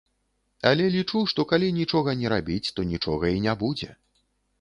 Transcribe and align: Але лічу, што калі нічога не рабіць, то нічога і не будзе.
Але 0.69 0.85
лічу, 0.95 1.19
што 1.33 1.45
калі 1.51 1.67
нічога 1.79 2.15
не 2.21 2.31
рабіць, 2.33 2.71
то 2.79 2.87
нічога 2.95 3.29
і 3.35 3.45
не 3.45 3.53
будзе. 3.61 3.91